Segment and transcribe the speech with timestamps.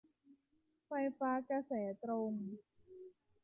[0.87, 1.71] ไฟฟ้ากระแส
[2.03, 2.33] ตรง